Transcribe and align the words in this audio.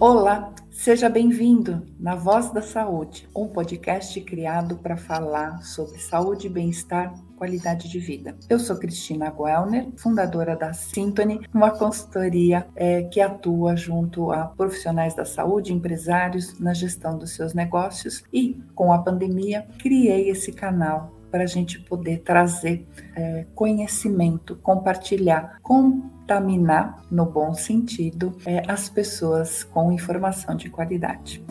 Olá, 0.00 0.54
seja 0.70 1.10
bem-vindo 1.10 1.86
na 1.98 2.14
Voz 2.14 2.50
da 2.50 2.62
Saúde, 2.62 3.28
um 3.36 3.46
podcast 3.46 4.18
criado 4.22 4.76
para 4.76 4.96
falar 4.96 5.62
sobre 5.62 5.98
saúde 5.98 6.48
bem-estar 6.48 7.12
qualidade 7.36 7.86
de 7.86 7.98
vida. 7.98 8.34
Eu 8.48 8.58
sou 8.58 8.78
Cristina 8.78 9.30
Guelner, 9.30 9.88
fundadora 9.98 10.56
da 10.56 10.72
Symphony, 10.72 11.46
uma 11.52 11.70
consultoria 11.70 12.66
é, 12.74 13.02
que 13.02 13.20
atua 13.20 13.76
junto 13.76 14.32
a 14.32 14.46
profissionais 14.46 15.14
da 15.14 15.26
saúde, 15.26 15.74
empresários 15.74 16.58
na 16.58 16.72
gestão 16.72 17.18
dos 17.18 17.32
seus 17.32 17.52
negócios 17.52 18.24
e, 18.32 18.58
com 18.74 18.94
a 18.94 18.98
pandemia, 19.02 19.66
criei 19.78 20.30
esse 20.30 20.50
canal 20.50 21.12
para 21.30 21.44
a 21.44 21.46
gente 21.46 21.78
poder 21.80 22.18
trazer 22.18 22.86
é, 23.14 23.46
conhecimento, 23.54 24.56
compartilhar, 24.56 25.58
contaminar, 25.62 27.02
no 27.10 27.24
bom 27.24 27.54
sentido, 27.54 28.36
é, 28.44 28.62
as 28.68 28.88
pessoas 28.88 29.62
com 29.64 29.92
informação 29.92 30.54
de 30.56 30.68
qualidade. 30.68 31.44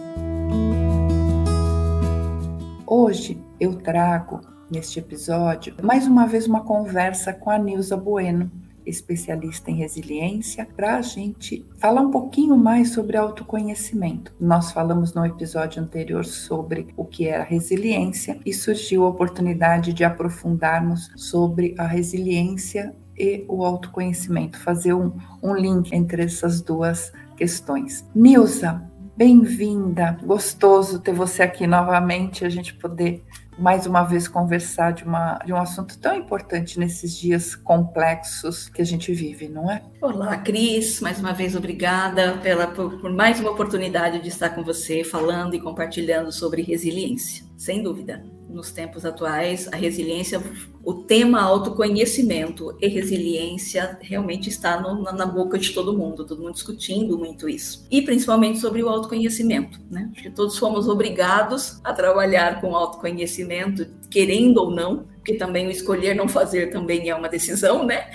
Hoje 2.85 3.41
eu 3.59 3.75
trago 3.75 4.41
neste 4.69 4.99
episódio 4.99 5.75
mais 5.81 6.05
uma 6.05 6.27
vez 6.27 6.47
uma 6.47 6.63
conversa 6.63 7.33
com 7.33 7.49
a 7.49 7.57
Nilza 7.57 7.97
Bueno, 7.97 8.51
especialista 8.89 9.71
em 9.71 9.75
resiliência, 9.75 10.67
para 10.75 10.97
a 10.97 11.01
gente 11.01 11.65
falar 11.77 12.01
um 12.01 12.11
pouquinho 12.11 12.57
mais 12.57 12.91
sobre 12.91 13.17
autoconhecimento. 13.17 14.33
Nós 14.39 14.71
falamos 14.71 15.13
no 15.13 15.25
episódio 15.25 15.81
anterior 15.81 16.25
sobre 16.25 16.87
o 16.97 17.05
que 17.05 17.27
era 17.27 17.43
resiliência 17.43 18.39
e 18.45 18.53
surgiu 18.53 19.05
a 19.05 19.09
oportunidade 19.09 19.93
de 19.93 20.03
aprofundarmos 20.03 21.11
sobre 21.15 21.75
a 21.77 21.85
resiliência 21.85 22.95
e 23.17 23.43
o 23.47 23.65
autoconhecimento, 23.65 24.57
fazer 24.59 24.93
um, 24.93 25.11
um 25.43 25.53
link 25.53 25.93
entre 25.93 26.23
essas 26.23 26.61
duas 26.61 27.11
questões. 27.35 28.05
Nilza, 28.15 28.81
bem-vinda, 29.15 30.17
gostoso 30.23 30.99
ter 30.99 31.13
você 31.13 31.43
aqui 31.43 31.67
novamente, 31.67 32.45
a 32.45 32.49
gente 32.49 32.73
poder 32.73 33.23
mais 33.59 33.85
uma 33.85 34.03
vez 34.03 34.27
conversar 34.27 34.93
de, 34.93 35.03
uma, 35.03 35.37
de 35.45 35.51
um 35.51 35.57
assunto 35.57 35.99
tão 35.99 36.15
importante 36.15 36.79
nesses 36.79 37.17
dias 37.17 37.55
complexos 37.55 38.69
que 38.69 38.81
a 38.81 38.85
gente 38.85 39.13
vive, 39.13 39.49
não 39.49 39.69
é? 39.69 39.81
Olá, 40.01 40.37
Cris, 40.37 41.01
mais 41.01 41.19
uma 41.19 41.33
vez 41.33 41.55
obrigada 41.55 42.37
pela, 42.37 42.67
por, 42.67 42.99
por 42.99 43.11
mais 43.11 43.39
uma 43.39 43.51
oportunidade 43.51 44.21
de 44.21 44.29
estar 44.29 44.51
com 44.51 44.63
você 44.63 45.03
falando 45.03 45.55
e 45.55 45.59
compartilhando 45.59 46.31
sobre 46.31 46.61
resiliência. 46.61 47.45
Sem 47.57 47.83
dúvida, 47.83 48.23
nos 48.49 48.71
tempos 48.71 49.05
atuais, 49.05 49.67
a 49.71 49.75
resiliência, 49.75 50.41
o 50.83 50.93
tema 50.93 51.39
autoconhecimento 51.39 52.75
e 52.81 52.87
resiliência 52.87 53.97
realmente 54.01 54.49
está 54.49 54.81
no, 54.81 55.03
na, 55.03 55.11
na, 55.11 55.25
boca 55.25 55.57
de 55.57 55.71
todo 55.71 55.95
mundo, 55.95 56.25
todo 56.25 56.41
mundo 56.41 56.53
discutindo 56.53 57.17
muito 57.17 57.47
isso. 57.47 57.85
E 57.91 58.01
principalmente 58.01 58.59
sobre 58.59 58.81
o 58.81 58.89
autoconhecimento, 58.89 59.79
né? 59.89 60.09
Acho 60.11 60.23
que 60.23 60.31
todos 60.31 60.57
fomos 60.57 60.87
obrigados 60.87 61.79
a 61.83 61.93
trabalhar 61.93 62.59
com 62.59 62.75
autoconhecimento, 62.75 63.87
querendo 64.09 64.57
ou 64.57 64.71
não, 64.71 65.05
porque 65.15 65.35
também 65.35 65.67
o 65.67 65.71
escolher 65.71 66.15
não 66.15 66.27
fazer 66.27 66.71
também 66.71 67.09
é 67.09 67.15
uma 67.15 67.29
decisão, 67.29 67.85
né? 67.85 68.09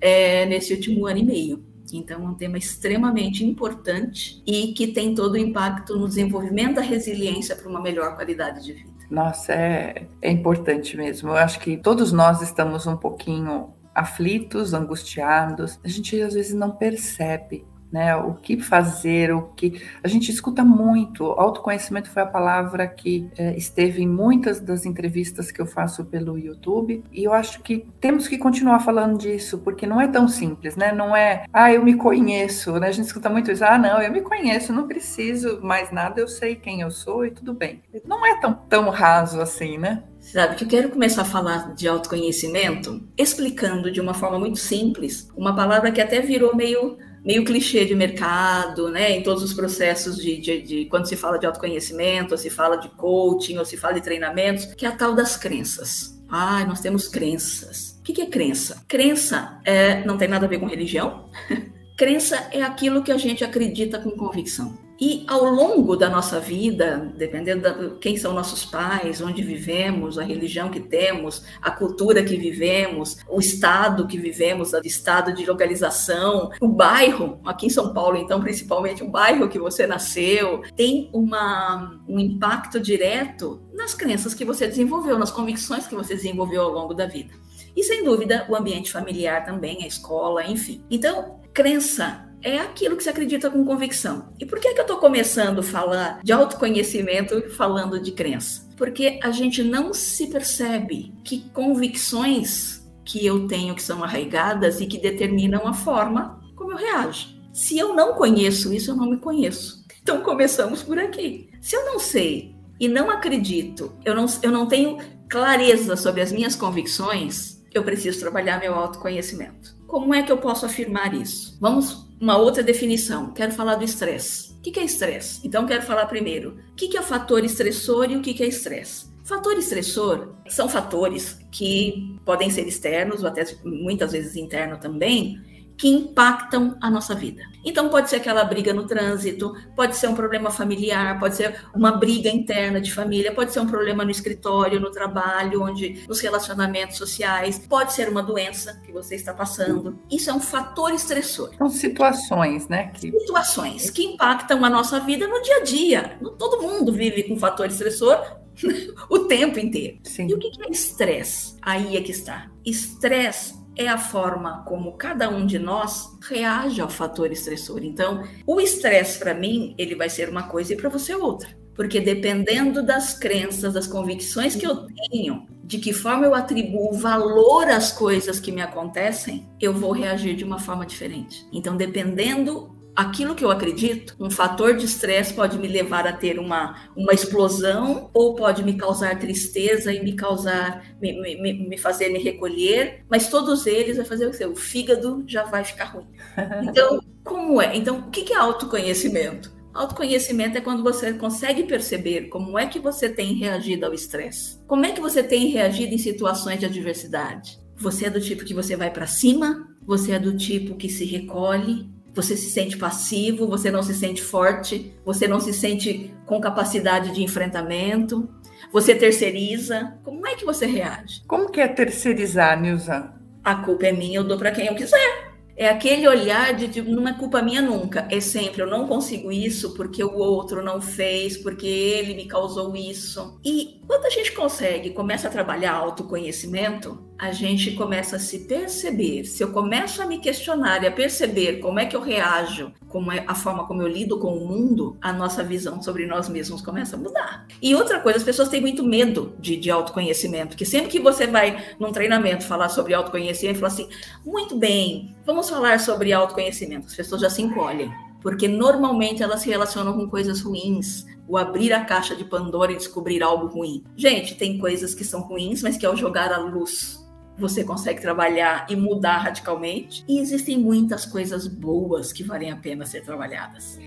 É, 0.00 0.46
nesse 0.46 0.72
último 0.72 1.06
ano 1.06 1.18
e 1.18 1.24
meio. 1.24 1.64
Então, 1.92 2.24
é 2.24 2.28
um 2.28 2.34
tema 2.34 2.58
extremamente 2.58 3.44
importante 3.44 4.42
e 4.46 4.72
que 4.72 4.88
tem 4.88 5.14
todo 5.14 5.34
o 5.34 5.38
impacto 5.38 5.96
no 5.96 6.08
desenvolvimento 6.08 6.76
da 6.76 6.82
resiliência 6.82 7.54
para 7.54 7.68
uma 7.68 7.80
melhor 7.80 8.16
qualidade 8.16 8.64
de 8.64 8.72
vida. 8.72 8.95
Nossa, 9.10 9.52
é, 9.52 10.06
é 10.20 10.30
importante 10.30 10.96
mesmo. 10.96 11.30
Eu 11.30 11.36
acho 11.36 11.60
que 11.60 11.76
todos 11.76 12.12
nós 12.12 12.42
estamos 12.42 12.86
um 12.86 12.96
pouquinho 12.96 13.72
aflitos, 13.94 14.74
angustiados. 14.74 15.80
A 15.84 15.88
gente 15.88 16.20
às 16.20 16.34
vezes 16.34 16.54
não 16.54 16.72
percebe 16.72 17.64
né? 17.90 18.16
O 18.16 18.34
que 18.34 18.58
fazer, 18.58 19.32
o 19.32 19.42
que. 19.42 19.80
A 20.02 20.08
gente 20.08 20.30
escuta 20.30 20.64
muito. 20.64 21.24
Autoconhecimento 21.24 22.10
foi 22.10 22.22
a 22.22 22.26
palavra 22.26 22.86
que 22.86 23.28
é, 23.36 23.56
esteve 23.56 24.02
em 24.02 24.08
muitas 24.08 24.60
das 24.60 24.84
entrevistas 24.84 25.50
que 25.50 25.60
eu 25.60 25.66
faço 25.66 26.04
pelo 26.04 26.38
YouTube. 26.38 27.04
E 27.12 27.24
eu 27.24 27.32
acho 27.32 27.62
que 27.62 27.86
temos 28.00 28.28
que 28.28 28.38
continuar 28.38 28.80
falando 28.80 29.18
disso, 29.18 29.58
porque 29.58 29.86
não 29.86 30.00
é 30.00 30.08
tão 30.08 30.28
simples, 30.28 30.76
né? 30.76 30.92
Não 30.92 31.16
é, 31.16 31.44
ah, 31.52 31.72
eu 31.72 31.82
me 31.82 31.94
conheço, 31.94 32.78
né? 32.78 32.88
A 32.88 32.92
gente 32.92 33.06
escuta 33.06 33.28
muito 33.28 33.50
isso, 33.50 33.64
ah, 33.64 33.78
não, 33.78 34.00
eu 34.00 34.12
me 34.12 34.20
conheço, 34.20 34.72
não 34.72 34.86
preciso 34.86 35.60
mais 35.62 35.90
nada, 35.90 36.20
eu 36.20 36.28
sei 36.28 36.56
quem 36.56 36.80
eu 36.80 36.90
sou 36.90 37.24
e 37.24 37.30
tudo 37.30 37.54
bem. 37.54 37.82
Não 38.04 38.24
é 38.26 38.40
tão, 38.40 38.54
tão 38.54 38.90
raso 38.90 39.40
assim, 39.40 39.78
né? 39.78 40.02
Sabe 40.20 40.56
que 40.56 40.64
eu 40.64 40.68
quero 40.68 40.90
começar 40.90 41.22
a 41.22 41.24
falar 41.24 41.72
de 41.74 41.86
autoconhecimento 41.86 43.00
explicando 43.16 43.92
de 43.92 44.00
uma 44.00 44.12
forma 44.12 44.40
muito 44.40 44.58
simples 44.58 45.30
uma 45.36 45.54
palavra 45.54 45.92
que 45.92 46.00
até 46.00 46.20
virou 46.20 46.56
meio 46.56 46.98
meio 47.26 47.44
clichê 47.44 47.84
de 47.84 47.92
mercado, 47.92 48.88
né? 48.88 49.10
Em 49.10 49.22
todos 49.22 49.42
os 49.42 49.52
processos 49.52 50.16
de, 50.16 50.36
de, 50.36 50.62
de, 50.62 50.84
quando 50.84 51.08
se 51.08 51.16
fala 51.16 51.38
de 51.38 51.44
autoconhecimento, 51.44 52.32
ou 52.32 52.38
se 52.38 52.48
fala 52.48 52.76
de 52.76 52.88
coaching, 52.90 53.58
ou 53.58 53.64
se 53.64 53.76
fala 53.76 53.94
de 53.94 54.00
treinamentos, 54.00 54.66
que 54.66 54.86
é 54.86 54.88
a 54.88 54.92
tal 54.92 55.12
das 55.12 55.36
crenças. 55.36 56.16
Ah, 56.28 56.64
nós 56.64 56.80
temos 56.80 57.08
crenças. 57.08 57.98
O 57.98 58.02
que 58.04 58.22
é 58.22 58.26
crença? 58.26 58.84
Crença 58.86 59.60
é, 59.64 60.04
não 60.04 60.16
tem 60.16 60.28
nada 60.28 60.46
a 60.46 60.48
ver 60.48 60.60
com 60.60 60.66
religião. 60.66 61.28
crença 61.98 62.48
é 62.52 62.62
aquilo 62.62 63.02
que 63.02 63.10
a 63.10 63.18
gente 63.18 63.42
acredita 63.42 63.98
com 63.98 64.10
convicção. 64.10 64.85
E 64.98 65.24
ao 65.28 65.44
longo 65.44 65.94
da 65.94 66.08
nossa 66.08 66.40
vida, 66.40 67.12
dependendo 67.16 67.90
de 67.90 67.98
quem 67.98 68.16
são 68.16 68.32
nossos 68.32 68.64
pais, 68.64 69.20
onde 69.20 69.42
vivemos, 69.42 70.18
a 70.18 70.24
religião 70.24 70.70
que 70.70 70.80
temos, 70.80 71.44
a 71.60 71.70
cultura 71.70 72.24
que 72.24 72.36
vivemos, 72.36 73.18
o 73.28 73.38
estado 73.38 74.06
que 74.06 74.18
vivemos, 74.18 74.72
o 74.72 74.80
estado 74.84 75.34
de 75.34 75.44
localização, 75.44 76.50
o 76.60 76.68
bairro, 76.68 77.40
aqui 77.44 77.66
em 77.66 77.70
São 77.70 77.92
Paulo, 77.92 78.16
então, 78.16 78.40
principalmente 78.40 79.02
o 79.02 79.10
bairro 79.10 79.48
que 79.48 79.58
você 79.58 79.86
nasceu, 79.86 80.62
tem 80.74 81.10
uma, 81.12 82.00
um 82.08 82.18
impacto 82.18 82.80
direto 82.80 83.60
nas 83.74 83.94
crenças 83.94 84.32
que 84.32 84.44
você 84.44 84.66
desenvolveu, 84.66 85.18
nas 85.18 85.30
convicções 85.30 85.86
que 85.86 85.94
você 85.94 86.14
desenvolveu 86.14 86.62
ao 86.62 86.70
longo 86.70 86.94
da 86.94 87.06
vida. 87.06 87.34
E 87.76 87.82
sem 87.82 88.02
dúvida, 88.02 88.46
o 88.48 88.56
ambiente 88.56 88.90
familiar 88.90 89.44
também, 89.44 89.84
a 89.84 89.86
escola, 89.86 90.46
enfim. 90.46 90.82
Então, 90.90 91.40
crença 91.52 92.25
é 92.46 92.60
aquilo 92.60 92.96
que 92.96 93.02
você 93.02 93.10
acredita 93.10 93.50
com 93.50 93.64
convicção. 93.64 94.32
E 94.38 94.46
por 94.46 94.60
que, 94.60 94.72
que 94.72 94.78
eu 94.78 94.82
estou 94.82 94.98
começando 94.98 95.58
a 95.58 95.62
falar 95.64 96.20
de 96.22 96.30
autoconhecimento 96.32 97.50
falando 97.50 97.98
de 97.98 98.12
crença? 98.12 98.68
Porque 98.76 99.18
a 99.20 99.32
gente 99.32 99.64
não 99.64 99.92
se 99.92 100.28
percebe 100.28 101.12
que 101.24 101.50
convicções 101.50 102.86
que 103.04 103.26
eu 103.26 103.48
tenho 103.48 103.74
que 103.74 103.82
são 103.82 104.04
arraigadas 104.04 104.80
e 104.80 104.86
que 104.86 104.96
determinam 104.96 105.66
a 105.66 105.72
forma 105.72 106.40
como 106.54 106.70
eu 106.70 106.76
reajo. 106.76 107.34
Se 107.52 107.76
eu 107.76 107.96
não 107.96 108.14
conheço 108.14 108.72
isso, 108.72 108.92
eu 108.92 108.96
não 108.96 109.10
me 109.10 109.16
conheço. 109.16 109.84
Então 110.00 110.20
começamos 110.20 110.84
por 110.84 111.00
aqui. 111.00 111.50
Se 111.60 111.74
eu 111.74 111.84
não 111.84 111.98
sei 111.98 112.54
e 112.78 112.86
não 112.86 113.10
acredito, 113.10 113.92
eu 114.04 114.14
não, 114.14 114.26
eu 114.40 114.52
não 114.52 114.68
tenho 114.68 114.98
clareza 115.28 115.96
sobre 115.96 116.20
as 116.20 116.30
minhas 116.30 116.54
convicções, 116.54 117.60
eu 117.74 117.82
preciso 117.82 118.20
trabalhar 118.20 118.60
meu 118.60 118.74
autoconhecimento. 118.74 119.74
Como 119.88 120.14
é 120.14 120.22
que 120.22 120.30
eu 120.30 120.38
posso 120.38 120.64
afirmar 120.64 121.12
isso? 121.12 121.58
Vamos 121.60 122.05
uma 122.20 122.36
outra 122.36 122.62
definição. 122.62 123.32
Quero 123.32 123.52
falar 123.52 123.76
do 123.76 123.84
estresse. 123.84 124.52
O 124.58 124.60
que 124.60 124.80
é 124.80 124.84
estresse? 124.84 125.40
Então, 125.44 125.66
quero 125.66 125.82
falar 125.82 126.06
primeiro. 126.06 126.58
O 126.72 126.74
que 126.74 126.96
é 126.96 127.02
fator 127.02 127.44
estressor 127.44 128.10
e 128.10 128.16
o 128.16 128.22
que 128.22 128.42
é 128.42 128.46
estresse? 128.46 129.06
Fator 129.24 129.56
estressor 129.58 130.34
são 130.48 130.68
fatores 130.68 131.38
que 131.50 132.16
podem 132.24 132.48
ser 132.48 132.66
externos 132.66 133.22
ou 133.22 133.28
até 133.28 133.44
muitas 133.64 134.12
vezes 134.12 134.36
interno 134.36 134.78
também, 134.78 135.40
que 135.76 135.88
impactam 135.88 136.76
a 136.80 136.90
nossa 136.90 137.14
vida. 137.14 137.42
Então, 137.64 137.88
pode 137.88 138.08
ser 138.08 138.16
aquela 138.16 138.44
briga 138.44 138.72
no 138.72 138.86
trânsito, 138.86 139.54
pode 139.74 139.96
ser 139.96 140.08
um 140.08 140.14
problema 140.14 140.50
familiar, 140.50 141.18
pode 141.18 141.36
ser 141.36 141.60
uma 141.74 141.92
briga 141.92 142.30
interna 142.30 142.80
de 142.80 142.92
família, 142.92 143.34
pode 143.34 143.52
ser 143.52 143.60
um 143.60 143.66
problema 143.66 144.04
no 144.04 144.10
escritório, 144.10 144.80
no 144.80 144.90
trabalho, 144.90 145.62
onde 145.62 146.04
nos 146.08 146.20
relacionamentos 146.20 146.96
sociais, 146.96 147.58
pode 147.58 147.92
ser 147.92 148.08
uma 148.08 148.22
doença 148.22 148.80
que 148.84 148.92
você 148.92 149.16
está 149.16 149.34
passando. 149.34 149.98
Isso 150.10 150.30
é 150.30 150.32
um 150.32 150.40
fator 150.40 150.92
estressor. 150.92 151.50
São 151.58 151.68
situações, 151.68 152.68
né? 152.68 152.92
Que... 152.94 153.10
Situações 153.10 153.90
que 153.90 154.04
impactam 154.04 154.64
a 154.64 154.70
nossa 154.70 155.00
vida 155.00 155.26
no 155.26 155.42
dia 155.42 155.56
a 155.56 155.62
dia. 155.64 156.18
Todo 156.38 156.62
mundo 156.62 156.92
vive 156.92 157.24
com 157.24 157.36
fator 157.36 157.66
estressor 157.66 158.24
o 159.10 159.20
tempo 159.20 159.58
inteiro. 159.58 159.98
Sim. 160.04 160.28
E 160.28 160.34
o 160.34 160.38
que 160.38 160.50
é 160.62 160.70
estresse? 160.70 161.56
Aí 161.60 161.96
é 161.96 162.00
que 162.00 162.12
está. 162.12 162.48
Estresse 162.64 163.65
é 163.76 163.86
a 163.88 163.98
forma 163.98 164.64
como 164.64 164.96
cada 164.96 165.28
um 165.28 165.44
de 165.44 165.58
nós 165.58 166.16
reage 166.28 166.80
ao 166.80 166.88
fator 166.88 167.30
estressor. 167.30 167.84
Então, 167.84 168.24
o 168.46 168.60
estresse 168.60 169.18
para 169.18 169.34
mim, 169.34 169.74
ele 169.76 169.94
vai 169.94 170.08
ser 170.08 170.28
uma 170.28 170.44
coisa 170.44 170.72
e 170.72 170.76
para 170.76 170.88
você 170.88 171.14
outra. 171.14 171.48
Porque 171.74 172.00
dependendo 172.00 172.82
das 172.82 173.12
crenças, 173.18 173.74
das 173.74 173.86
convicções 173.86 174.56
que 174.56 174.66
eu 174.66 174.86
tenho, 175.10 175.46
de 175.62 175.78
que 175.78 175.92
forma 175.92 176.24
eu 176.24 176.34
atribuo 176.34 176.94
valor 176.94 177.68
às 177.68 177.92
coisas 177.92 178.40
que 178.40 178.50
me 178.50 178.62
acontecem, 178.62 179.46
eu 179.60 179.74
vou 179.74 179.92
reagir 179.92 180.34
de 180.34 180.44
uma 180.44 180.58
forma 180.58 180.86
diferente. 180.86 181.46
Então, 181.52 181.76
dependendo 181.76 182.75
aquilo 182.96 183.34
que 183.34 183.44
eu 183.44 183.50
acredito, 183.50 184.16
um 184.18 184.30
fator 184.30 184.74
de 184.74 184.86
estresse 184.86 185.34
pode 185.34 185.58
me 185.58 185.68
levar 185.68 186.06
a 186.06 186.12
ter 186.12 186.38
uma, 186.38 186.88
uma 186.96 187.12
explosão 187.12 188.10
ou 188.14 188.34
pode 188.34 188.64
me 188.64 188.74
causar 188.74 189.18
tristeza 189.18 189.92
e 189.92 190.02
me 190.02 190.14
causar, 190.14 190.82
me, 191.00 191.12
me, 191.20 191.68
me 191.68 191.78
fazer 191.78 192.08
me 192.08 192.18
recolher, 192.18 193.04
mas 193.10 193.28
todos 193.28 193.66
eles 193.66 193.98
vai 193.98 194.06
fazer 194.06 194.26
o 194.26 194.30
que? 194.30 194.44
O 194.46 194.56
fígado 194.56 195.22
já 195.26 195.44
vai 195.44 195.62
ficar 195.62 195.84
ruim. 195.84 196.08
Então, 196.66 197.00
como 197.22 197.60
é? 197.60 197.76
Então, 197.76 197.98
o 197.98 198.10
que 198.10 198.32
é 198.32 198.36
autoconhecimento? 198.36 199.54
Autoconhecimento 199.74 200.56
é 200.56 200.60
quando 200.60 200.82
você 200.82 201.12
consegue 201.12 201.64
perceber 201.64 202.28
como 202.28 202.58
é 202.58 202.66
que 202.66 202.78
você 202.78 203.08
tem 203.08 203.34
reagido 203.34 203.84
ao 203.84 203.92
estresse. 203.92 204.58
Como 204.66 204.86
é 204.86 204.92
que 204.92 205.00
você 205.00 205.22
tem 205.22 205.48
reagido 205.48 205.94
em 205.94 205.98
situações 205.98 206.60
de 206.60 206.66
adversidade. 206.66 207.58
Você 207.76 208.06
é 208.06 208.10
do 208.10 208.20
tipo 208.20 208.44
que 208.44 208.54
você 208.54 208.74
vai 208.74 208.90
para 208.90 209.06
cima? 209.06 209.68
Você 209.86 210.12
é 210.12 210.18
do 210.18 210.36
tipo 210.36 210.76
que 210.76 210.88
se 210.88 211.04
recolhe? 211.04 211.90
Você 212.16 212.34
se 212.34 212.50
sente 212.50 212.78
passivo? 212.78 213.46
Você 213.46 213.70
não 213.70 213.82
se 213.82 213.94
sente 213.94 214.22
forte? 214.22 214.94
Você 215.04 215.28
não 215.28 215.38
se 215.38 215.52
sente 215.52 216.14
com 216.24 216.40
capacidade 216.40 217.12
de 217.12 217.22
enfrentamento? 217.22 218.26
Você 218.72 218.94
terceiriza? 218.94 219.98
Como 220.02 220.26
é 220.26 220.34
que 220.34 220.44
você 220.44 220.64
reage? 220.64 221.22
Como 221.26 221.50
que 221.50 221.60
é 221.60 221.68
terceirizar, 221.68 222.58
Nilza? 222.58 223.12
A 223.44 223.56
culpa 223.56 223.88
é 223.88 223.92
minha, 223.92 224.18
eu 224.18 224.24
dou 224.24 224.38
para 224.38 224.50
quem 224.50 224.66
eu 224.66 224.74
quiser. 224.74 225.36
É 225.58 225.68
aquele 225.68 226.06
olhar 226.08 226.54
de, 226.54 226.66
de 226.66 226.82
não 226.82 227.06
é 227.06 227.12
culpa 227.12 227.42
minha 227.42 227.60
nunca. 227.60 228.08
É 228.10 228.18
sempre 228.18 228.62
eu 228.62 228.66
não 228.66 228.86
consigo 228.86 229.30
isso 229.30 229.74
porque 229.74 230.02
o 230.02 230.14
outro 230.14 230.62
não 230.64 230.80
fez, 230.80 231.36
porque 231.36 231.66
ele 231.66 232.14
me 232.14 232.26
causou 232.26 232.74
isso. 232.74 233.38
E 233.44 233.80
quando 233.86 234.06
a 234.06 234.10
gente 234.10 234.32
consegue, 234.32 234.90
começa 234.90 235.28
a 235.28 235.30
trabalhar 235.30 235.72
autoconhecimento, 235.72 237.06
a 237.18 237.32
gente 237.32 237.72
começa 237.72 238.16
a 238.16 238.18
se 238.18 238.40
perceber. 238.40 239.24
Se 239.24 239.42
eu 239.42 239.52
começo 239.52 240.02
a 240.02 240.06
me 240.06 240.18
questionar 240.18 240.82
e 240.82 240.86
a 240.86 240.92
perceber 240.92 241.58
como 241.60 241.78
é 241.78 241.86
que 241.86 241.96
eu 241.96 242.00
reajo, 242.00 242.72
como 242.88 243.10
é 243.10 243.24
a 243.26 243.34
forma 243.34 243.66
como 243.66 243.82
eu 243.82 243.88
lido 243.88 244.18
com 244.18 244.36
o 244.36 244.46
mundo, 244.46 244.96
a 245.00 245.12
nossa 245.12 245.42
visão 245.42 245.82
sobre 245.82 246.06
nós 246.06 246.28
mesmos 246.28 246.60
começa 246.60 246.96
a 246.96 246.98
mudar. 246.98 247.46
E 247.60 247.74
outra 247.74 248.00
coisa, 248.00 248.18
as 248.18 248.24
pessoas 248.24 248.48
têm 248.48 248.60
muito 248.60 248.84
medo 248.84 249.34
de, 249.38 249.56
de 249.56 249.70
autoconhecimento, 249.70 250.48
porque 250.48 250.64
sempre 250.64 250.90
que 250.90 251.00
você 251.00 251.26
vai 251.26 251.64
num 251.80 251.92
treinamento 251.92 252.44
falar 252.44 252.68
sobre 252.68 252.94
autoconhecimento, 252.94 253.58
fala 253.58 253.72
assim, 253.72 253.88
muito 254.24 254.56
bem, 254.56 255.14
vamos 255.24 255.48
falar 255.48 255.80
sobre 255.80 256.12
autoconhecimento. 256.12 256.86
As 256.86 256.94
pessoas 256.94 257.20
já 257.20 257.30
se 257.30 257.42
encolhem 257.42 257.90
porque 258.22 258.48
normalmente 258.48 259.22
elas 259.22 259.42
se 259.42 259.48
relacionam 259.48 259.92
com 259.92 260.08
coisas 260.08 260.40
ruins, 260.40 261.06
o 261.28 261.36
abrir 261.36 261.72
a 261.72 261.84
caixa 261.84 262.16
de 262.16 262.24
Pandora 262.24 262.72
e 262.72 262.76
descobrir 262.76 263.22
algo 263.22 263.46
ruim. 263.46 263.84
Gente, 263.96 264.34
tem 264.34 264.58
coisas 264.58 264.96
que 264.96 265.04
são 265.04 265.20
ruins, 265.20 265.62
mas 265.62 265.76
que 265.76 265.86
ao 265.86 265.96
jogar 265.96 266.32
a 266.32 266.38
luz 266.38 267.05
você 267.38 267.62
consegue 267.62 268.00
trabalhar 268.00 268.66
e 268.68 268.76
mudar 268.76 269.18
radicalmente. 269.18 270.04
E 270.08 270.18
existem 270.20 270.58
muitas 270.58 271.04
coisas 271.04 271.46
boas 271.46 272.12
que 272.12 272.24
valem 272.24 272.50
a 272.50 272.56
pena 272.56 272.86
ser 272.86 273.02
trabalhadas. 273.02 273.78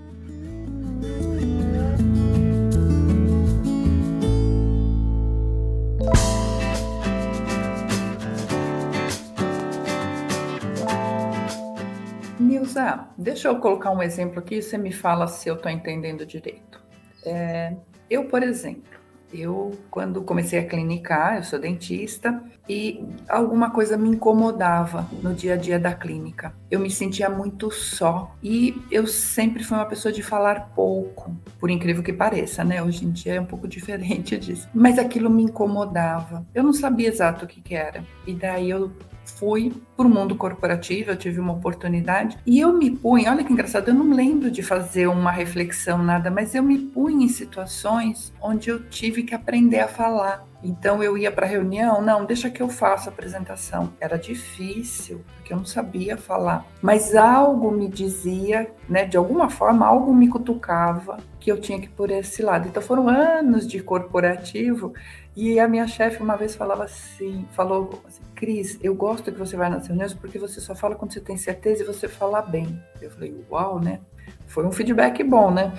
Nilza, 12.38 13.06
deixa 13.18 13.48
eu 13.48 13.58
colocar 13.58 13.90
um 13.90 14.02
exemplo 14.02 14.38
aqui 14.38 14.56
e 14.56 14.62
você 14.62 14.78
me 14.78 14.92
fala 14.92 15.26
se 15.26 15.48
eu 15.48 15.56
estou 15.56 15.70
entendendo 15.70 16.24
direito. 16.24 16.80
É, 17.24 17.74
eu, 18.08 18.26
por 18.26 18.42
exemplo, 18.42 18.99
eu, 19.32 19.78
quando 19.90 20.22
comecei 20.22 20.58
a 20.58 20.64
clinicar, 20.64 21.36
eu 21.36 21.42
sou 21.42 21.58
dentista 21.58 22.42
e 22.68 23.04
alguma 23.28 23.70
coisa 23.70 23.96
me 23.96 24.08
incomodava 24.08 25.08
no 25.22 25.34
dia 25.34 25.54
a 25.54 25.56
dia 25.56 25.78
da 25.78 25.92
clínica. 25.92 26.54
Eu 26.70 26.80
me 26.80 26.90
sentia 26.90 27.28
muito 27.28 27.70
só 27.70 28.34
e 28.42 28.80
eu 28.90 29.06
sempre 29.06 29.64
fui 29.64 29.76
uma 29.76 29.86
pessoa 29.86 30.12
de 30.12 30.22
falar 30.22 30.72
pouco, 30.74 31.34
por 31.58 31.70
incrível 31.70 32.02
que 32.02 32.12
pareça, 32.12 32.64
né? 32.64 32.82
Hoje 32.82 33.04
em 33.04 33.10
dia 33.10 33.34
é 33.34 33.40
um 33.40 33.46
pouco 33.46 33.66
diferente 33.68 34.38
disso. 34.38 34.68
Mas 34.74 34.98
aquilo 34.98 35.30
me 35.30 35.42
incomodava. 35.42 36.46
Eu 36.54 36.62
não 36.62 36.72
sabia 36.72 37.08
exato 37.08 37.44
o 37.44 37.48
que, 37.48 37.60
que 37.60 37.74
era. 37.74 38.04
E 38.26 38.34
daí 38.34 38.70
eu 38.70 38.92
fui 39.36 39.72
para 39.96 40.06
o 40.06 40.10
mundo 40.10 40.34
corporativo, 40.34 41.10
eu 41.10 41.16
tive 41.16 41.40
uma 41.40 41.52
oportunidade 41.52 42.38
e 42.46 42.60
eu 42.60 42.72
me 42.72 42.90
punho, 42.90 43.30
olha 43.30 43.44
que 43.44 43.52
engraçado, 43.52 43.88
eu 43.88 43.94
não 43.94 44.12
lembro 44.12 44.50
de 44.50 44.62
fazer 44.62 45.06
uma 45.06 45.30
reflexão, 45.30 46.02
nada, 46.02 46.30
mas 46.30 46.54
eu 46.54 46.62
me 46.62 46.78
punho 46.78 47.22
em 47.22 47.28
situações 47.28 48.32
onde 48.40 48.70
eu 48.70 48.88
tive 48.88 49.22
que 49.22 49.34
aprender 49.34 49.80
a 49.80 49.88
falar. 49.88 50.49
Então 50.62 51.02
eu 51.02 51.16
ia 51.16 51.32
para 51.32 51.46
a 51.46 51.48
reunião, 51.48 52.02
não, 52.02 52.24
deixa 52.24 52.50
que 52.50 52.62
eu 52.62 52.68
faça 52.68 53.08
a 53.08 53.12
apresentação. 53.12 53.92
Era 53.98 54.18
difícil, 54.18 55.24
porque 55.36 55.52
eu 55.52 55.56
não 55.56 55.64
sabia 55.64 56.16
falar. 56.16 56.66
Mas 56.82 57.14
algo 57.14 57.70
me 57.70 57.88
dizia, 57.88 58.70
né, 58.88 59.04
de 59.04 59.16
alguma 59.16 59.48
forma, 59.48 59.86
algo 59.86 60.14
me 60.14 60.28
cutucava 60.28 61.18
que 61.38 61.50
eu 61.50 61.60
tinha 61.60 61.80
que 61.80 61.86
ir 61.86 61.90
por 61.90 62.10
esse 62.10 62.42
lado. 62.42 62.68
Então 62.68 62.82
foram 62.82 63.08
anos 63.08 63.66
de 63.66 63.82
corporativo 63.82 64.92
e 65.34 65.58
a 65.58 65.66
minha 65.66 65.86
chefe 65.86 66.22
uma 66.22 66.36
vez 66.36 66.54
falava 66.54 66.84
assim, 66.84 67.46
falou 67.52 68.02
assim, 68.06 68.22
Cris, 68.34 68.78
eu 68.82 68.94
gosto 68.94 69.32
que 69.32 69.38
você 69.38 69.56
vai 69.56 69.70
nas 69.70 69.86
reuniões 69.86 70.12
porque 70.12 70.38
você 70.38 70.60
só 70.60 70.74
fala 70.74 70.94
quando 70.94 71.12
você 71.12 71.20
tem 71.20 71.36
certeza 71.36 71.82
e 71.82 71.86
você 71.86 72.06
fala 72.06 72.42
bem. 72.42 72.82
Eu 73.00 73.10
falei, 73.10 73.34
uau, 73.50 73.80
né? 73.80 74.00
Foi 74.46 74.66
um 74.66 74.72
feedback 74.72 75.22
bom, 75.24 75.50
né? 75.50 75.72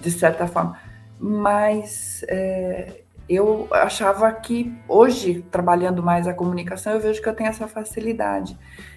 De 0.00 0.10
certa 0.10 0.46
forma. 0.46 0.78
Mas 1.18 2.22
é, 2.28 3.04
eu 3.28 3.66
achava 3.72 4.30
que 4.32 4.72
hoje, 4.88 5.44
trabalhando 5.50 6.02
mais 6.02 6.28
a 6.28 6.34
comunicação, 6.34 6.92
eu 6.92 7.00
vejo 7.00 7.20
que 7.20 7.28
eu 7.28 7.34
tenho 7.34 7.50
essa 7.50 7.66
facilidade. 7.66 8.56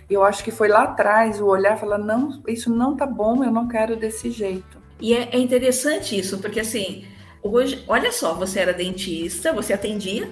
Eu 0.09 0.23
acho 0.23 0.43
que 0.43 0.51
foi 0.51 0.67
lá 0.67 0.83
atrás 0.83 1.41
o 1.41 1.47
olhar 1.47 1.77
falar, 1.77 1.97
não, 1.97 2.41
isso 2.47 2.73
não 2.73 2.95
tá 2.95 3.05
bom, 3.05 3.43
eu 3.43 3.51
não 3.51 3.67
quero 3.67 3.95
desse 3.95 4.29
jeito. 4.29 4.79
E 4.99 5.13
é, 5.13 5.29
é 5.31 5.39
interessante 5.39 6.17
isso, 6.17 6.39
porque 6.39 6.59
assim, 6.59 7.05
hoje, 7.41 7.83
olha 7.87 8.11
só, 8.11 8.33
você 8.33 8.59
era 8.59 8.73
dentista, 8.73 9.53
você 9.53 9.73
atendia, 9.73 10.29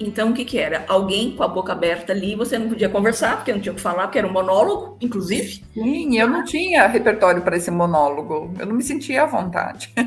então, 0.00 0.30
o 0.30 0.34
que, 0.34 0.46
que 0.46 0.58
era? 0.58 0.86
Alguém 0.88 1.36
com 1.36 1.42
a 1.42 1.48
boca 1.48 1.72
aberta 1.72 2.10
ali, 2.12 2.34
você 2.34 2.58
não 2.58 2.70
podia 2.70 2.88
conversar, 2.88 3.36
porque 3.36 3.52
não 3.52 3.60
tinha 3.60 3.72
o 3.72 3.76
que 3.76 3.82
falar, 3.82 4.04
porque 4.04 4.18
era 4.18 4.26
um 4.26 4.32
monólogo, 4.32 4.96
inclusive. 4.98 5.62
Sim, 5.74 6.18
eu 6.18 6.26
não 6.26 6.42
tinha 6.42 6.86
repertório 6.86 7.42
para 7.42 7.54
esse 7.54 7.70
monólogo. 7.70 8.50
Eu 8.58 8.64
não 8.64 8.74
me 8.74 8.82
sentia 8.82 9.24
à 9.24 9.26
vontade. 9.26 9.92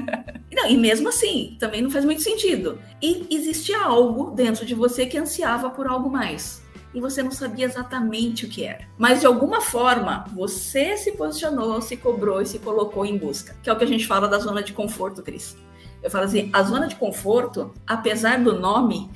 Não, 0.52 0.70
e 0.70 0.78
mesmo 0.78 1.10
assim, 1.10 1.58
também 1.60 1.82
não 1.82 1.90
faz 1.90 2.06
muito 2.06 2.22
sentido. 2.22 2.78
E 3.02 3.26
existia 3.32 3.82
algo 3.82 4.30
dentro 4.36 4.64
de 4.68 4.76
você 4.76 5.08
que 5.08 5.18
ansiava 5.18 5.72
por 5.72 5.88
algo 5.88 6.12
mais. 6.12 6.62
E 6.94 7.02
você 7.02 7.24
não 7.24 7.32
sabia 7.32 7.66
exatamente 7.66 8.46
o 8.46 8.50
que 8.50 8.64
era. 8.64 8.88
Mas 8.96 9.22
de 9.22 9.26
alguma 9.26 9.62
forma, 9.62 10.26
você 10.32 10.96
se 10.96 11.14
posicionou, 11.14 11.82
se 11.82 11.98
cobrou 11.98 12.40
e 12.40 12.46
se 12.46 12.60
colocou 12.60 13.04
em 13.04 13.18
busca. 13.18 13.56
Que 13.64 13.70
é 13.70 13.74
o 13.74 13.76
que 13.76 13.84
a 13.84 13.88
gente 13.88 14.06
fala 14.06 14.28
da 14.28 14.38
zona 14.38 14.62
de 14.62 14.74
conforto, 14.74 15.24
Cris. 15.24 15.58
Eu 16.04 16.12
falo 16.12 16.26
assim, 16.26 16.52
a 16.54 16.62
zona 16.62 16.86
de 16.86 16.96
conforto, 16.96 17.74
apesar 17.88 18.38
do 18.38 18.60
nome, 18.60 19.10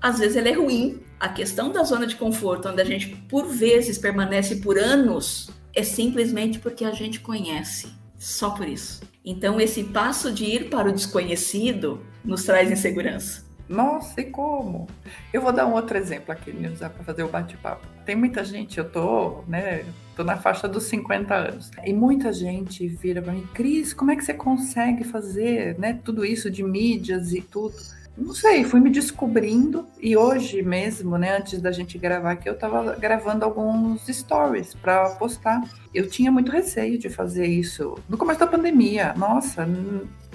às 0.00 0.18
vezes 0.18 0.36
ela 0.36 0.48
é 0.48 0.52
ruim. 0.52 1.00
A 1.18 1.28
questão 1.28 1.70
da 1.70 1.82
zona 1.82 2.06
de 2.06 2.16
conforto, 2.16 2.68
onde 2.68 2.80
a 2.80 2.84
gente 2.84 3.08
por 3.28 3.46
vezes 3.46 3.98
permanece 3.98 4.56
por 4.56 4.78
anos, 4.78 5.50
é 5.74 5.82
simplesmente 5.82 6.58
porque 6.58 6.84
a 6.84 6.92
gente 6.92 7.20
conhece. 7.20 7.88
Só 8.18 8.50
por 8.50 8.68
isso. 8.68 9.02
Então, 9.24 9.60
esse 9.60 9.84
passo 9.84 10.32
de 10.32 10.44
ir 10.44 10.70
para 10.70 10.88
o 10.88 10.92
desconhecido 10.92 12.04
nos 12.24 12.44
traz 12.44 12.70
insegurança. 12.70 13.44
Nossa, 13.70 14.20
e 14.20 14.24
como? 14.24 14.88
Eu 15.32 15.40
vou 15.40 15.52
dar 15.52 15.64
um 15.64 15.74
outro 15.74 15.96
exemplo 15.96 16.32
aqui, 16.32 16.52
Nilza, 16.52 16.90
para 16.90 17.04
fazer 17.04 17.22
o 17.22 17.28
bate-papo. 17.28 17.86
Tem 18.04 18.16
muita 18.16 18.44
gente, 18.44 18.78
eu 18.78 18.90
tô, 18.90 19.44
né, 19.46 19.84
tô 20.16 20.24
na 20.24 20.36
faixa 20.36 20.66
dos 20.66 20.82
50 20.84 21.32
anos, 21.32 21.70
e 21.84 21.92
muita 21.92 22.32
gente 22.32 22.88
vira 22.88 23.22
para 23.22 23.32
mim, 23.32 23.46
Cris, 23.54 23.94
como 23.94 24.10
é 24.10 24.16
que 24.16 24.24
você 24.24 24.34
consegue 24.34 25.04
fazer, 25.04 25.78
né, 25.78 26.00
tudo 26.04 26.24
isso 26.24 26.50
de 26.50 26.64
mídias 26.64 27.32
e 27.32 27.40
tudo? 27.40 27.76
Não 28.20 28.34
sei, 28.34 28.64
fui 28.64 28.80
me 28.80 28.90
descobrindo 28.90 29.88
e 29.98 30.16
hoje 30.16 30.62
mesmo, 30.62 31.16
né, 31.16 31.36
antes 31.36 31.60
da 31.60 31.72
gente 31.72 31.98
gravar 31.98 32.32
aqui, 32.32 32.48
eu 32.48 32.52
estava 32.52 32.94
gravando 32.96 33.44
alguns 33.44 34.06
stories 34.06 34.74
para 34.74 35.10
postar. 35.10 35.62
Eu 35.94 36.08
tinha 36.08 36.30
muito 36.30 36.52
receio 36.52 36.98
de 36.98 37.08
fazer 37.08 37.46
isso 37.46 37.98
no 38.08 38.18
começo 38.18 38.40
da 38.40 38.46
pandemia. 38.46 39.14
Nossa, 39.16 39.66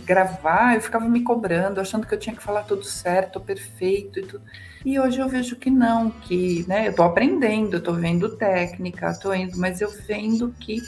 gravar, 0.04 0.76
eu 0.76 0.82
ficava 0.82 1.08
me 1.08 1.22
cobrando, 1.22 1.80
achando 1.80 2.06
que 2.06 2.14
eu 2.14 2.20
tinha 2.20 2.36
que 2.36 2.44
falar 2.44 2.64
tudo 2.64 2.84
certo, 2.84 3.40
perfeito 3.40 4.20
e 4.20 4.24
tudo. 4.24 4.44
E 4.84 5.00
hoje 5.00 5.20
eu 5.20 5.28
vejo 5.28 5.56
que 5.56 5.70
não, 5.70 6.12
que, 6.12 6.64
né, 6.68 6.88
eu 6.88 6.94
tô 6.94 7.04
aprendendo, 7.04 7.82
tô 7.82 7.94
vendo 7.94 8.38
técnica, 8.38 9.18
tô 9.20 9.34
indo, 9.34 9.58
mas 9.58 9.82
eu 9.82 9.90
vendo 9.90 10.54
que 10.60 10.80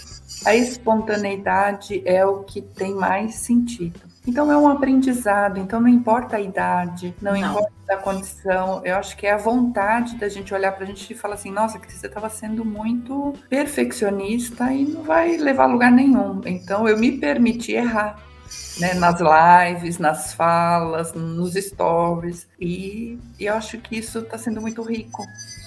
a 0.45 0.55
espontaneidade 0.55 2.01
é 2.05 2.25
o 2.25 2.43
que 2.43 2.61
tem 2.61 2.93
mais 2.93 3.35
sentido. 3.35 3.99
Então 4.27 4.51
é 4.51 4.57
um 4.57 4.67
aprendizado, 4.67 5.57
então 5.57 5.79
não 5.79 5.87
importa 5.87 6.35
a 6.35 6.41
idade, 6.41 7.15
não, 7.21 7.31
não. 7.31 7.51
importa 7.51 7.71
a 7.89 7.95
condição, 7.95 8.81
eu 8.83 8.95
acho 8.97 9.15
que 9.15 9.25
é 9.25 9.31
a 9.31 9.37
vontade 9.37 10.17
da 10.17 10.27
gente 10.27 10.53
olhar 10.53 10.73
para 10.73 10.83
a 10.83 10.87
gente 10.87 11.09
e 11.11 11.15
falar 11.15 11.35
assim, 11.35 11.49
nossa, 11.49 11.79
que 11.79 11.91
você 11.91 12.07
estava 12.07 12.29
sendo 12.29 12.65
muito 12.65 13.33
perfeccionista 13.49 14.71
e 14.73 14.83
não 14.83 15.03
vai 15.03 15.37
levar 15.37 15.63
a 15.63 15.67
lugar 15.67 15.91
nenhum. 15.91 16.41
Então 16.45 16.87
eu 16.87 16.97
me 16.97 17.13
permiti 17.13 17.71
errar. 17.71 18.21
Né, 18.79 18.93
nas 18.93 19.19
lives, 19.19 19.97
nas 19.97 20.33
falas, 20.33 21.11
nos 21.13 21.55
stories, 21.55 22.47
e, 22.57 23.19
e 23.37 23.45
eu 23.45 23.55
acho 23.55 23.77
que 23.79 23.97
isso 23.97 24.19
está 24.19 24.37
sendo 24.37 24.61
muito 24.61 24.81
rico, 24.83 25.21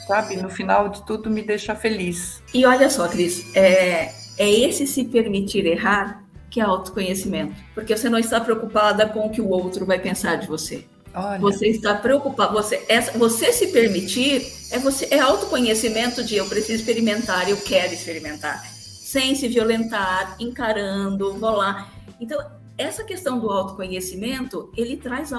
sabe? 0.06 0.36
No 0.36 0.48
final 0.48 0.88
de 0.88 1.04
tudo, 1.04 1.28
me 1.28 1.42
deixa 1.42 1.74
feliz. 1.74 2.42
E 2.54 2.64
olha 2.64 2.88
só, 2.88 3.06
Cris, 3.06 3.54
é, 3.54 4.12
é 4.38 4.48
esse 4.48 4.86
se 4.86 5.04
permitir 5.04 5.66
errar 5.66 6.24
que 6.50 6.60
é 6.60 6.64
autoconhecimento. 6.64 7.54
Porque 7.74 7.96
você 7.96 8.08
não 8.08 8.18
está 8.18 8.40
preocupada 8.40 9.06
com 9.06 9.26
o 9.26 9.30
que 9.30 9.40
o 9.40 9.48
outro 9.48 9.86
vai 9.86 9.98
pensar 9.98 10.36
de 10.36 10.46
você. 10.46 10.84
Olha. 11.14 11.38
Você 11.40 11.68
está 11.68 11.94
preocupado, 11.94 12.52
você, 12.52 12.84
essa, 12.88 13.16
você 13.18 13.52
se 13.52 13.68
permitir 13.68 14.46
é 14.70 14.78
você 14.78 15.08
é 15.10 15.18
autoconhecimento 15.18 16.22
de 16.22 16.36
eu 16.36 16.46
preciso 16.46 16.74
experimentar, 16.74 17.48
eu 17.48 17.56
quero 17.56 17.92
experimentar, 17.92 18.62
sem 18.64 19.34
se 19.34 19.48
violentar, 19.48 20.36
encarando, 20.38 21.34
vou 21.34 21.50
lá. 21.50 21.90
Então 22.20 22.40
essa 22.80 23.04
questão 23.04 23.38
do 23.38 23.50
autoconhecimento, 23.50 24.72
ele 24.74 24.96
traz 24.96 25.32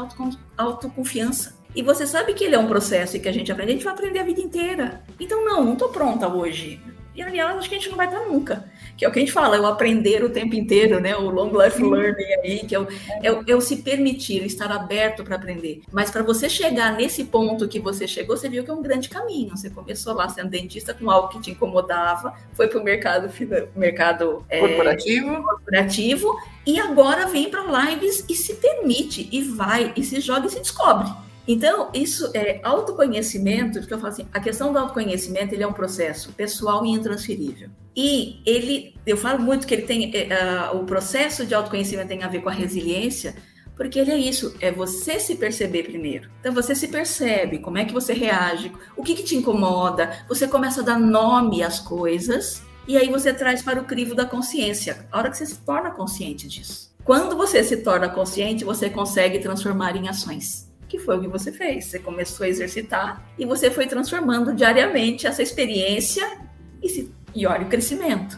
autoconfiança. 0.55 1.59
E 1.73 1.81
você 1.81 2.05
sabe 2.05 2.33
que 2.33 2.43
ele 2.43 2.53
é 2.53 2.59
um 2.59 2.67
processo 2.67 3.17
e 3.17 3.19
que 3.19 3.27
a 3.27 3.31
gente 3.31 3.51
aprende, 3.51 3.71
a 3.71 3.73
gente 3.73 3.83
vai 3.83 3.93
aprender 3.93 4.19
a 4.19 4.23
vida 4.23 4.41
inteira. 4.41 5.03
Então, 5.19 5.43
não, 5.43 5.63
não 5.63 5.73
estou 5.73 5.89
pronta 5.89 6.27
hoje. 6.27 6.79
E, 7.15 7.21
aliás, 7.21 7.57
acho 7.57 7.69
que 7.69 7.75
a 7.75 7.77
gente 7.77 7.89
não 7.89 7.97
vai 7.97 8.07
estar 8.07 8.21
nunca. 8.21 8.65
Que 8.97 9.05
é 9.05 9.09
o 9.09 9.11
que 9.11 9.19
a 9.19 9.21
gente 9.21 9.31
fala, 9.31 9.57
é 9.57 9.59
o 9.59 9.65
aprender 9.65 10.23
o 10.23 10.29
tempo 10.29 10.55
inteiro, 10.55 10.99
né? 10.99 11.15
O 11.15 11.29
long 11.29 11.51
life 11.61 11.81
learning 11.81 12.33
aí, 12.43 12.59
que 12.59 12.75
é 12.75 12.79
o, 12.79 12.87
é 13.21 13.31
o, 13.31 13.43
é 13.47 13.55
o 13.55 13.61
se 13.61 13.77
permitir, 13.77 14.45
estar 14.45 14.71
aberto 14.71 15.23
para 15.23 15.35
aprender. 15.35 15.81
Mas 15.91 16.11
para 16.11 16.23
você 16.23 16.47
chegar 16.47 16.95
nesse 16.95 17.25
ponto 17.25 17.67
que 17.67 17.79
você 17.79 18.07
chegou, 18.07 18.37
você 18.37 18.47
viu 18.47 18.63
que 18.63 18.69
é 18.69 18.73
um 18.73 18.81
grande 18.81 19.09
caminho. 19.09 19.49
Você 19.49 19.69
começou 19.69 20.13
lá 20.13 20.29
sendo 20.29 20.49
dentista 20.49 20.93
com 20.93 21.09
algo 21.09 21.29
que 21.29 21.41
te 21.41 21.51
incomodava, 21.51 22.33
foi 22.53 22.67
para 22.67 22.79
o 22.79 22.83
mercado, 22.83 23.29
mercado 23.75 24.45
é, 24.47 24.59
corporativo. 24.59 25.43
corporativo, 25.43 26.37
e 26.65 26.79
agora 26.79 27.25
vem 27.25 27.49
para 27.49 27.89
lives 27.89 28.23
e 28.29 28.35
se 28.35 28.55
permite, 28.55 29.27
e 29.31 29.41
vai, 29.41 29.91
e 29.95 30.03
se 30.03 30.21
joga 30.21 30.47
e 30.47 30.49
se 30.49 30.59
descobre. 30.59 31.11
Então, 31.51 31.89
isso 31.93 32.31
é 32.33 32.61
autoconhecimento, 32.63 33.79
porque 33.79 33.93
eu 33.93 33.99
falo 33.99 34.13
assim, 34.13 34.25
a 34.33 34.39
questão 34.39 34.71
do 34.71 34.79
autoconhecimento, 34.79 35.53
ele 35.53 35.63
é 35.63 35.67
um 35.67 35.73
processo 35.73 36.31
pessoal 36.31 36.85
e 36.85 36.91
intransferível. 36.91 37.69
E 37.93 38.41
ele, 38.45 38.95
eu 39.05 39.17
falo 39.17 39.41
muito 39.41 39.67
que 39.67 39.73
ele 39.73 39.81
tem, 39.81 40.09
uh, 40.09 40.77
o 40.77 40.85
processo 40.85 41.45
de 41.45 41.53
autoconhecimento 41.53 42.07
tem 42.07 42.23
a 42.23 42.29
ver 42.29 42.41
com 42.41 42.47
a 42.47 42.53
resiliência, 42.53 43.35
porque 43.75 43.99
ele 43.99 44.11
é 44.11 44.17
isso, 44.17 44.55
é 44.61 44.71
você 44.71 45.19
se 45.19 45.35
perceber 45.35 45.83
primeiro. 45.83 46.29
Então 46.39 46.53
você 46.53 46.73
se 46.73 46.87
percebe, 46.87 47.59
como 47.59 47.77
é 47.77 47.83
que 47.83 47.91
você 47.91 48.13
reage, 48.13 48.71
o 48.95 49.03
que, 49.03 49.13
que 49.13 49.23
te 49.23 49.35
incomoda, 49.35 50.23
você 50.29 50.47
começa 50.47 50.79
a 50.79 50.85
dar 50.85 50.97
nome 50.97 51.61
às 51.61 51.81
coisas, 51.81 52.63
e 52.87 52.95
aí 52.95 53.09
você 53.09 53.33
traz 53.33 53.61
para 53.61 53.81
o 53.81 53.83
crivo 53.83 54.15
da 54.15 54.23
consciência, 54.23 55.05
a 55.11 55.17
hora 55.17 55.29
que 55.29 55.35
você 55.35 55.47
se 55.47 55.57
torna 55.57 55.91
consciente 55.91 56.47
disso. 56.47 56.95
Quando 57.03 57.35
você 57.35 57.61
se 57.61 57.75
torna 57.75 58.07
consciente, 58.07 58.63
você 58.63 58.89
consegue 58.89 59.39
transformar 59.39 59.97
em 59.97 60.07
ações 60.07 60.70
que 60.91 60.99
foi 60.99 61.17
o 61.17 61.21
que 61.21 61.27
você 61.29 61.53
fez. 61.53 61.85
Você 61.85 61.99
começou 61.99 62.45
a 62.45 62.49
exercitar 62.49 63.25
e 63.39 63.45
você 63.45 63.71
foi 63.71 63.87
transformando 63.87 64.53
diariamente 64.53 65.25
essa 65.25 65.41
experiência 65.41 66.37
e, 66.83 66.89
se, 66.89 67.13
e 67.33 67.47
olha 67.47 67.65
o 67.65 67.69
crescimento. 67.69 68.37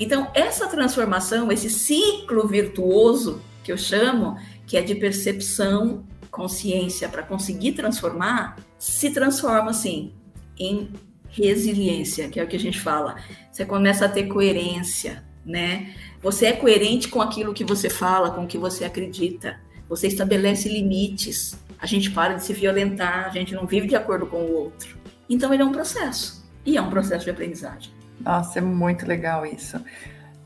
Então, 0.00 0.30
essa 0.34 0.66
transformação, 0.66 1.52
esse 1.52 1.68
ciclo 1.68 2.48
virtuoso 2.48 3.42
que 3.62 3.70
eu 3.70 3.76
chamo, 3.76 4.38
que 4.66 4.78
é 4.78 4.82
de 4.82 4.94
percepção, 4.94 6.06
consciência, 6.30 7.06
para 7.06 7.22
conseguir 7.22 7.72
transformar, 7.72 8.56
se 8.78 9.10
transforma 9.10 9.70
assim 9.70 10.14
em 10.58 10.90
resiliência, 11.28 12.30
que 12.30 12.40
é 12.40 12.44
o 12.44 12.48
que 12.48 12.56
a 12.56 12.60
gente 12.60 12.80
fala. 12.80 13.16
Você 13.52 13.66
começa 13.66 14.06
a 14.06 14.08
ter 14.08 14.24
coerência, 14.24 15.22
né? 15.44 15.94
Você 16.22 16.46
é 16.46 16.52
coerente 16.54 17.08
com 17.08 17.20
aquilo 17.20 17.52
que 17.52 17.62
você 17.62 17.90
fala, 17.90 18.30
com 18.30 18.44
o 18.44 18.46
que 18.46 18.56
você 18.56 18.86
acredita. 18.86 19.60
Você 19.86 20.06
estabelece 20.06 20.66
limites 20.66 21.62
a 21.78 21.86
gente 21.86 22.10
para 22.10 22.34
de 22.34 22.44
se 22.44 22.52
violentar, 22.52 23.26
a 23.26 23.30
gente 23.30 23.54
não 23.54 23.66
vive 23.66 23.86
de 23.86 23.96
acordo 23.96 24.26
com 24.26 24.38
o 24.38 24.52
outro. 24.52 24.96
Então 25.28 25.52
ele 25.52 25.62
é 25.62 25.66
um 25.66 25.72
processo, 25.72 26.44
e 26.64 26.76
é 26.76 26.82
um 26.82 26.90
processo 26.90 27.24
de 27.24 27.30
aprendizagem. 27.30 27.92
Nossa, 28.20 28.58
é 28.58 28.62
muito 28.62 29.06
legal 29.06 29.44
isso. 29.44 29.80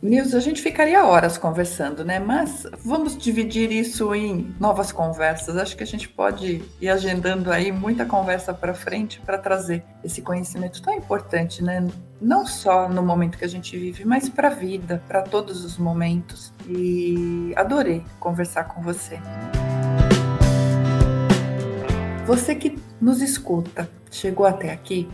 Nils, 0.01 0.33
a 0.33 0.39
gente 0.39 0.63
ficaria 0.63 1.05
horas 1.05 1.37
conversando, 1.37 2.05
né? 2.05 2.21
Mas 2.21 2.65
vamos 2.85 3.19
dividir 3.19 3.73
isso 3.73 4.15
em 4.15 4.55
novas 4.61 4.93
conversas. 4.93 5.57
Acho 5.57 5.77
que 5.77 5.83
a 5.83 5.87
gente 5.87 6.09
pode 6.09 6.63
ir 6.81 6.89
agendando 6.89 7.51
aí 7.51 7.73
muita 7.73 8.05
conversa 8.07 8.55
para 8.55 8.73
frente 8.73 9.21
para 9.21 9.37
trazer 9.37 9.83
esse 10.05 10.23
conhecimento 10.23 10.81
tão 10.81 10.95
importante, 10.95 11.65
né? 11.65 11.85
Não 12.21 12.47
só 12.47 12.89
no 12.89 13.03
momento 13.03 13.37
que 13.37 13.45
a 13.45 13.49
gente 13.49 13.77
vive, 13.77 14.05
mas 14.05 14.29
para 14.29 14.49
a 14.49 14.55
vida, 14.55 15.03
para 15.09 15.23
todos 15.23 15.65
os 15.65 15.77
momentos. 15.77 16.53
E 16.69 17.53
adorei 17.57 18.05
conversar 18.21 18.65
com 18.65 18.81
você. 18.81 19.19
Você 22.29 22.55
que 22.55 22.79
nos 23.01 23.23
escuta, 23.23 23.89
chegou 24.11 24.45
até 24.45 24.71
aqui, 24.71 25.09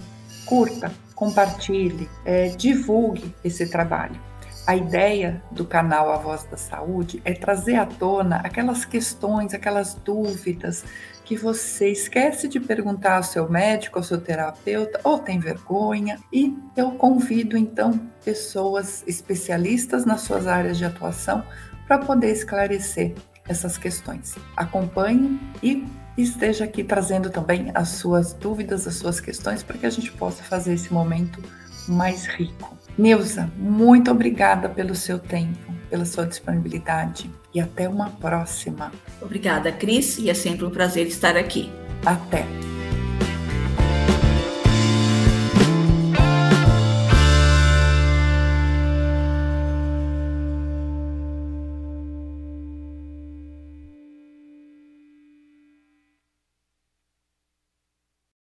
curta, 0.45 0.91
compartilhe, 1.15 2.11
é, 2.25 2.49
divulgue 2.49 3.33
esse 3.45 3.71
trabalho. 3.71 4.21
A 4.67 4.75
ideia 4.75 5.41
do 5.53 5.65
canal 5.65 6.11
A 6.13 6.17
Voz 6.17 6.43
da 6.43 6.57
Saúde 6.57 7.23
é 7.25 7.33
trazer 7.33 7.77
à 7.77 7.87
tona 7.87 8.39
aquelas 8.39 8.85
questões, 8.85 9.55
aquelas 9.55 9.95
dúvidas 9.95 10.85
que 11.25 11.37
você 11.37 11.93
esquece 11.93 12.49
de 12.49 12.59
perguntar 12.59 13.19
ao 13.19 13.23
seu 13.23 13.49
médico, 13.49 14.01
ao 14.01 14.05
seu 14.05 14.21
terapeuta, 14.21 15.01
ou 15.05 15.21
tem 15.21 15.39
vergonha. 15.39 16.19
E 16.33 16.59
eu 16.77 16.91
convido 16.97 17.57
então 17.57 17.93
pessoas 18.25 19.05
especialistas 19.07 20.05
nas 20.05 20.23
suas 20.23 20.49
áreas 20.49 20.77
de 20.77 20.85
atuação 20.85 21.45
para 21.87 21.99
poder 21.99 22.33
esclarecer 22.33 23.15
essas 23.49 23.79
questões. 23.79 24.35
Acompanhe 24.57 25.39
e 25.63 25.87
esteja 26.17 26.65
aqui 26.65 26.85
trazendo 26.85 27.31
também 27.31 27.71
as 27.75 27.89
suas 27.91 28.33
dúvidas, 28.33 28.87
as 28.87 28.95
suas 28.95 29.21
questões, 29.21 29.63
para 29.63 29.79
que 29.79 29.87
a 29.87 29.91
gente 29.91 30.13
possa 30.13 30.43
fazer 30.43 30.75
esse 30.75 30.93
momento 30.93 31.43
mais 31.89 32.27
rico. 32.27 32.77
Neuza, 32.97 33.51
muito 33.57 34.11
obrigada 34.11 34.69
pelo 34.69 34.95
seu 34.95 35.19
tempo, 35.19 35.75
pela 35.91 36.05
sua 36.05 36.27
disponibilidade 36.27 37.31
e 37.53 37.61
até 37.61 37.89
uma 37.89 38.11
próxima. 38.11 38.93
Obrigada, 39.21 39.73
Cris, 39.73 40.19
e 40.19 40.31
é 40.31 40.35
sempre 40.35 40.65
um 40.65 40.71
prazer 40.71 41.07
estar 41.07 41.37
aqui. 41.37 41.71
Até. 42.05 42.74